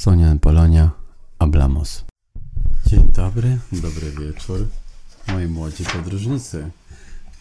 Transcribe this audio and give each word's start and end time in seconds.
Sonia 0.00 0.36
Polonia, 0.40 0.90
Ablamos. 1.38 2.04
Dzień 2.86 3.12
dobry, 3.12 3.58
dobry 3.72 4.10
wieczór, 4.10 4.66
moi 5.28 5.46
młodzi 5.46 5.84
podróżnicy. 5.84 6.70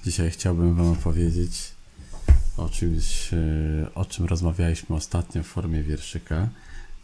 Dzisiaj 0.06 0.32
chciałbym 0.32 0.76
Wam 0.76 0.88
opowiedzieć 0.88 1.72
o 2.58 2.70
czymś, 2.70 3.34
e, 3.34 3.38
o 3.96 4.06
czym 4.06 4.26
rozmawialiśmy 4.26 4.96
ostatnio 4.96 5.44
w 5.44 5.48
formie 5.48 5.84
wierszyka, 5.84 6.50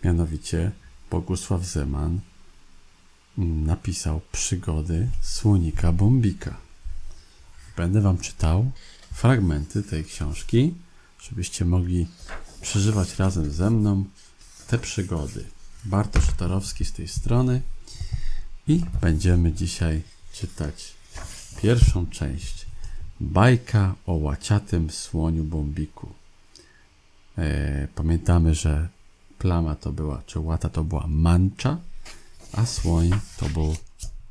mianowicie 0.04 0.72
Bogusław 1.12 1.66
Zeman 1.66 2.20
napisał 3.38 4.22
przygody 4.32 5.10
słonika 5.22 5.92
Bombika. 5.92 6.58
Będę 7.78 8.02
Wam 8.02 8.18
czytał 8.18 8.72
fragmenty 9.14 9.84
tej 9.84 10.06
książki, 10.06 10.74
żebyście 11.20 11.66
mogli 11.66 12.08
przeżywać 12.62 13.20
razem 13.20 13.52
ze 13.52 13.70
mną 13.70 14.04
te 14.68 14.80
przygody. 14.80 15.46
Bartosz 15.86 16.28
Tarowski 16.38 16.86
z 16.86 16.94
tej 16.94 17.08
strony 17.08 17.62
i 18.68 18.82
będziemy 19.02 19.54
dzisiaj 19.54 20.02
czytać 20.34 20.94
pierwszą 21.62 22.08
część. 22.08 22.66
Bajka 23.20 23.96
o 24.06 24.14
łaciatym 24.14 24.90
słoniu 24.90 25.44
Bombiku. 25.44 26.10
E, 27.38 27.88
pamiętamy, 27.96 28.56
że 28.56 28.90
plama 29.40 29.76
to 29.76 29.92
była, 29.92 30.22
czy 30.26 30.40
łata 30.40 30.70
to 30.70 30.84
była 30.84 31.08
mancza, 31.08 31.78
a 32.54 32.66
słoń 32.66 33.10
to 33.38 33.50
był 33.50 33.76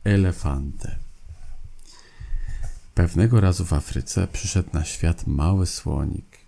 elefante. 0.04 0.96
Pewnego 2.94 3.40
razu 3.40 3.64
w 3.64 3.72
Afryce 3.72 4.26
przyszedł 4.26 4.68
na 4.72 4.84
świat 4.84 5.26
mały 5.26 5.66
słonik. 5.66 6.38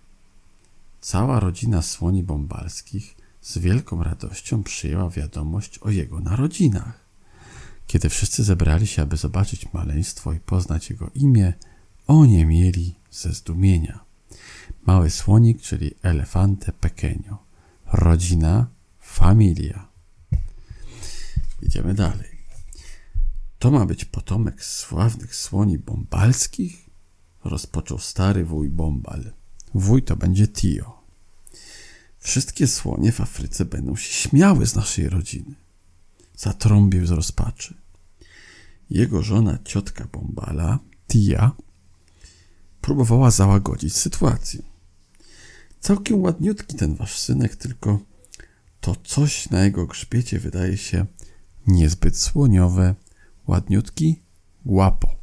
Cała 1.01 1.39
rodzina 1.39 1.81
słoni 1.81 2.23
bombalskich 2.23 3.15
z 3.47 3.57
wielką 3.57 4.03
radością 4.03 4.63
przyjęła 4.63 5.09
wiadomość 5.09 5.79
o 5.79 5.89
jego 5.89 6.19
narodzinach. 6.19 7.05
Kiedy 7.87 8.09
wszyscy 8.09 8.43
zebrali 8.43 8.87
się, 8.87 9.01
aby 9.01 9.17
zobaczyć 9.17 9.73
maleństwo 9.73 10.33
i 10.33 10.39
poznać 10.39 10.89
jego 10.89 11.09
imię, 11.15 11.53
oni 12.07 12.45
mieli 12.45 12.95
ze 13.11 13.33
zdumienia. 13.33 13.99
Mały 14.85 15.09
słonik, 15.09 15.61
czyli 15.61 15.91
elefante 16.01 16.71
pequeño. 16.71 17.35
Rodzina, 17.93 18.67
familia. 18.99 19.87
Idziemy 21.61 21.93
dalej. 21.93 22.37
To 23.59 23.71
ma 23.71 23.85
być 23.85 24.05
potomek 24.05 24.63
sławnych 24.63 25.35
słoni 25.35 25.77
bombalskich? 25.77 26.89
Rozpoczął 27.43 27.99
stary 27.99 28.45
wuj 28.45 28.69
Bombal. 28.69 29.33
Wuj 29.73 30.03
to 30.03 30.15
będzie 30.15 30.47
Tio. 30.47 30.96
Wszystkie 32.27 32.67
słonie 32.67 33.11
w 33.11 33.21
Afryce 33.21 33.65
będą 33.65 33.95
się 33.95 34.13
śmiały 34.13 34.65
z 34.65 34.75
naszej 34.75 35.09
rodziny. 35.09 35.55
Zatrąbił 36.37 37.05
z 37.05 37.11
rozpaczy. 37.11 37.73
Jego 38.89 39.23
żona, 39.23 39.59
ciotka 39.63 40.07
Bombala, 40.11 40.79
Tia, 41.07 41.51
próbowała 42.81 43.31
załagodzić 43.31 43.95
sytuację. 43.97 44.61
Całkiem 45.79 46.21
ładniutki 46.21 46.75
ten 46.75 46.95
wasz 46.95 47.19
synek, 47.19 47.55
tylko 47.55 47.99
to 48.81 48.95
coś 49.03 49.49
na 49.49 49.63
jego 49.63 49.85
grzbiecie 49.85 50.39
wydaje 50.39 50.77
się 50.77 51.05
niezbyt 51.67 52.17
słoniowe, 52.17 52.95
ładniutki, 53.47 54.21
głapo. 54.65 55.15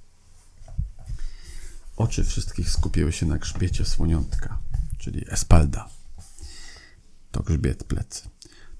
Oczy 1.96 2.24
wszystkich 2.24 2.70
skupiły 2.70 3.12
się 3.12 3.26
na 3.26 3.38
grzbiecie 3.38 3.84
słoniątka, 3.84 4.58
czyli 4.98 5.24
espalda. 5.30 6.03
To 7.34 7.42
grzbiet 7.42 7.84
plecy. 7.84 8.28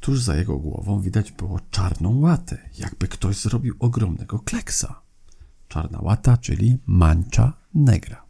Tuż 0.01 0.21
za 0.21 0.37
jego 0.37 0.59
głową 0.59 1.01
widać 1.01 1.33
było 1.33 1.61
czarną 1.71 2.21
łatę, 2.21 2.59
jakby 2.79 3.09
ktoś 3.09 3.37
zrobił 3.37 3.75
ogromnego 3.79 4.39
kleksa. 4.39 5.03
Czarna 5.69 5.99
łata, 6.03 6.37
czyli 6.37 6.79
mancza 6.87 7.53
negra. 7.75 8.25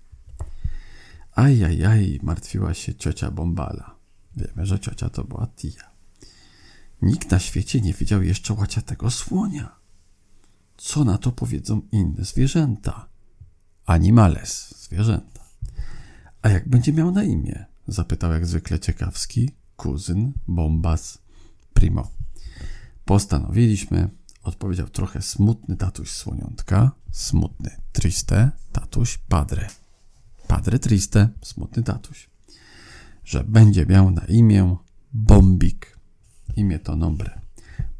Ajajaj, 1.34 2.20
martwiła 2.22 2.74
się 2.74 2.94
ciocia 2.94 3.30
Bombala. 3.30 3.94
Wiemy, 4.36 4.66
że 4.66 4.80
ciocia 4.80 5.08
to 5.08 5.24
była 5.24 5.46
Tia. 5.46 5.90
Nikt 7.02 7.30
na 7.30 7.38
świecie 7.38 7.80
nie 7.80 7.92
widział 7.92 8.22
jeszcze 8.22 8.54
łaciatego 8.54 9.10
słonia. 9.10 9.76
Co 10.76 11.04
na 11.04 11.18
to 11.18 11.32
powiedzą 11.32 11.82
inne 11.92 12.24
zwierzęta? 12.24 13.08
Animales, 13.86 14.74
zwierzęta. 14.82 15.44
A 16.42 16.48
jak 16.48 16.68
będzie 16.68 16.92
miał 16.92 17.10
na 17.10 17.22
imię? 17.22 17.64
Zapytał 17.88 18.32
jak 18.32 18.46
zwykle 18.46 18.80
ciekawski 18.80 19.63
kuzyn 19.76 20.32
Bombas 20.48 21.18
Primo. 21.74 22.10
Postanowiliśmy, 23.04 24.10
odpowiedział 24.42 24.88
trochę 24.88 25.22
smutny 25.22 25.76
tatuś 25.76 26.10
słoniątka, 26.10 26.90
smutny, 27.10 27.70
triste, 27.92 28.50
tatuś 28.72 29.18
padre. 29.18 29.68
Padre 30.48 30.78
triste, 30.78 31.28
smutny 31.42 31.82
tatuś, 31.82 32.30
że 33.24 33.44
będzie 33.44 33.86
miał 33.86 34.10
na 34.10 34.24
imię 34.24 34.76
Bombik. 35.12 35.98
Imię 36.56 36.78
to 36.78 36.96
nombre. 36.96 37.40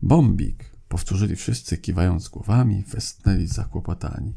Bombik, 0.03 0.71
powtórzyli 0.89 1.37
wszyscy, 1.37 1.79
kiwając 1.79 2.29
głowami, 2.29 2.85
westnęli 2.89 3.47
zakłopotani. 3.47 4.35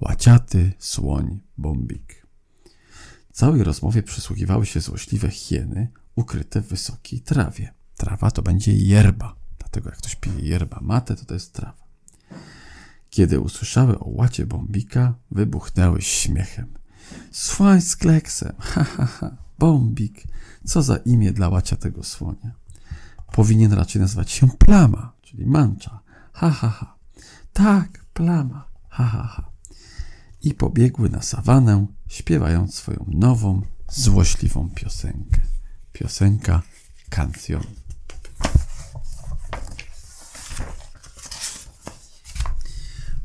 Łaciaty 0.00 0.72
słoń 0.78 1.40
Bombik. 1.58 2.26
Całej 3.32 3.64
rozmowie 3.64 4.02
przysłuchiwały 4.02 4.66
się 4.66 4.80
złośliwe 4.80 5.30
hieny, 5.30 5.88
ukryte 6.16 6.60
w 6.60 6.68
wysokiej 6.68 7.20
trawie. 7.20 7.74
Trawa 7.96 8.30
to 8.30 8.42
będzie 8.42 8.72
yerba, 8.72 9.36
dlatego 9.58 9.88
jak 9.88 9.98
ktoś 9.98 10.16
pije 10.16 10.40
yerba 10.40 10.78
mate, 10.82 11.16
to 11.16 11.24
to 11.24 11.34
jest 11.34 11.52
trawa. 11.52 11.84
Kiedy 13.10 13.40
usłyszały 13.40 13.98
o 13.98 14.08
łacie 14.08 14.46
Bombika, 14.46 15.14
wybuchnęły 15.30 16.02
śmiechem. 16.02 16.74
Słoń 17.32 17.80
z 17.80 17.96
kleksem, 17.96 18.52
ha, 18.58 18.84
ha, 18.84 19.06
ha, 19.06 19.36
Bombik, 19.58 20.24
co 20.64 20.82
za 20.82 20.96
imię 20.96 21.32
dla 21.32 21.48
łaciatego 21.48 22.02
słonia. 22.02 22.52
Powinien 23.32 23.72
raczej 23.72 24.02
nazywać 24.02 24.30
się 24.30 24.48
Plama, 24.48 25.12
czyli 25.22 25.46
Mancza, 25.46 26.00
ha, 26.32 26.50
ha, 26.50 26.68
ha. 26.68 26.96
Tak, 27.52 28.04
Plama, 28.14 28.68
ha, 28.88 29.04
ha, 29.04 29.22
ha. 29.22 29.50
I 30.42 30.54
pobiegły 30.54 31.10
na 31.10 31.22
sawanę, 31.22 31.86
śpiewając 32.08 32.74
swoją 32.74 33.04
nową, 33.08 33.62
złośliwą 33.88 34.70
piosenkę. 34.74 35.53
Piosenka 35.94 36.62
Cancion. 37.10 37.62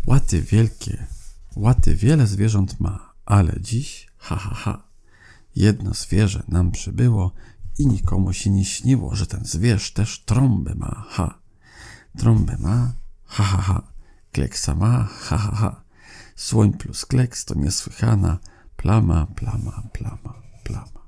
Łaty 0.05 0.41
wielkie, 0.41 1.07
łaty 1.55 1.95
wiele 1.95 2.27
zwierząt 2.27 2.79
ma, 2.79 3.13
ale 3.25 3.61
dziś, 3.61 4.07
ha, 4.17 4.35
ha, 4.35 4.55
ha, 4.55 4.83
jedno 5.55 5.93
zwierzę 5.93 6.43
nam 6.47 6.71
przybyło 6.71 7.33
i 7.79 7.87
nikomu 7.87 8.33
się 8.33 8.49
nie 8.49 8.65
śniło, 8.65 9.15
że 9.15 9.27
ten 9.27 9.45
zwierz 9.45 9.93
też 9.93 10.19
trąbę 10.25 10.75
ma, 10.75 11.05
ha. 11.09 11.39
Trąbę 12.17 12.57
ma, 12.57 12.93
ha, 13.25 13.43
ha, 13.43 13.61
ha. 13.61 13.81
Kleksa 14.31 14.75
ma, 14.75 15.03
ha, 15.03 15.37
ha, 15.37 15.55
ha. 15.55 15.83
Słoń 16.35 16.73
plus 16.73 17.05
kleks 17.05 17.45
to 17.45 17.55
niesłychana 17.55 18.37
plama, 18.77 19.27
plama, 19.35 19.83
plama, 19.93 20.33
plama. 20.63 20.98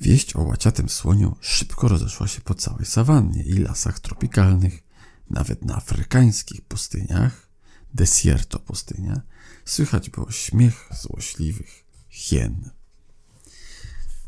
Wieść 0.00 0.36
o 0.36 0.42
łaciatym 0.42 0.88
słoniu 0.88 1.36
szybko 1.40 1.88
rozeszła 1.88 2.28
się 2.28 2.40
po 2.40 2.54
całej 2.54 2.86
sawannie 2.86 3.42
i 3.42 3.52
lasach 3.52 4.00
tropikalnych, 4.00 4.82
nawet 5.30 5.64
na 5.64 5.76
afrykańskich 5.76 6.60
pustyniach, 6.60 7.48
desierto 7.94 8.58
pustynia, 8.58 9.20
słychać 9.64 10.10
było 10.10 10.30
śmiech 10.30 10.88
złośliwych 11.00 11.84
hien. 12.08 12.70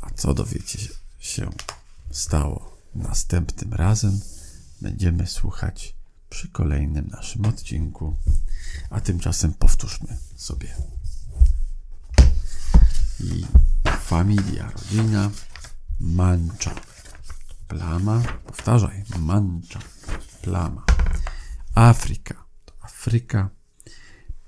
A 0.01 0.11
co 0.11 0.35
dowiecie 0.35 0.79
się 1.19 1.51
stało 2.11 2.79
następnym 2.95 3.75
razem, 3.75 4.21
będziemy 4.81 5.27
słuchać 5.27 5.95
przy 6.31 6.49
kolejnym 6.49 7.07
naszym 7.07 7.47
odcinku. 7.47 8.17
A 8.91 9.01
tymczasem 9.01 9.55
powtórzmy 9.55 10.17
sobie. 10.37 10.77
I 13.21 13.45
familia, 14.01 14.71
rodzina, 14.71 15.31
mancza, 16.01 16.75
plama, 17.69 18.23
powtarzaj, 18.47 19.05
mancza, 19.19 19.81
plama. 20.43 20.85
Afryka 21.75 22.35
to 22.65 22.73
Afryka, 22.81 23.51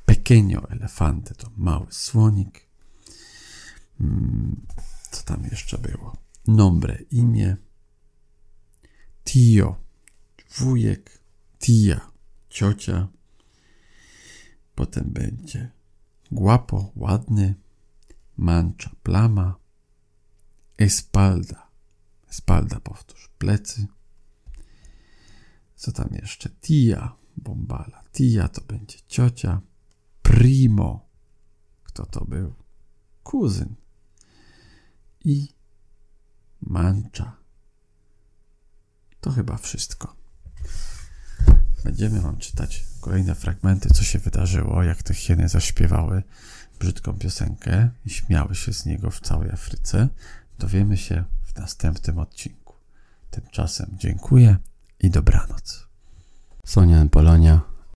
pequeño 0.06 0.70
elefante 0.70 1.34
to 1.34 1.50
mały 1.56 1.86
słonik. 1.90 2.66
Co 5.10 5.22
tam 5.22 5.44
jeszcze 5.44 5.78
było? 5.78 6.16
Nombre, 6.46 6.98
imię. 7.10 7.56
Tio, 9.24 9.76
wujek. 10.58 11.20
Tia, 11.58 12.10
ciocia. 12.48 13.08
Potem 14.74 15.04
będzie 15.12 15.70
guapo, 16.32 16.92
ładny. 16.96 17.54
Mancza, 18.36 18.90
plama. 19.02 19.59
Espalda. 20.80 21.70
Espalda, 22.30 22.80
powtórz, 22.80 23.28
plecy. 23.38 23.86
Co 25.76 25.92
tam 25.92 26.08
jeszcze? 26.22 26.50
Tia 26.50 27.16
Bombala. 27.36 28.04
Tia 28.12 28.48
to 28.48 28.60
będzie 28.60 28.98
ciocia. 29.08 29.60
Primo. 30.22 31.08
Kto 31.84 32.06
to 32.06 32.24
był? 32.24 32.54
Kuzyn. 33.22 33.74
I 35.24 35.48
Mancha. 36.60 37.36
To 39.20 39.30
chyba 39.30 39.56
wszystko. 39.56 40.16
Będziemy 41.84 42.20
wam 42.20 42.38
czytać 42.38 42.84
kolejne 43.00 43.34
fragmenty, 43.34 43.88
co 43.88 44.04
się 44.04 44.18
wydarzyło, 44.18 44.82
jak 44.82 45.02
te 45.02 45.14
hieny 45.14 45.48
zaśpiewały 45.48 46.22
brzydką 46.80 47.18
piosenkę 47.18 47.90
i 48.06 48.10
śmiały 48.10 48.54
się 48.54 48.72
z 48.72 48.86
niego 48.86 49.10
w 49.10 49.20
całej 49.20 49.50
Afryce. 49.50 50.08
Dowiemy 50.60 50.96
się 50.96 51.24
w 51.42 51.58
następnym 51.58 52.18
odcinku. 52.18 52.74
Tymczasem 53.30 53.96
dziękuję 53.98 54.56
i 55.00 55.10
dobranoc. 55.10 55.88
Sonia 56.66 57.06
Polonia 57.10 57.60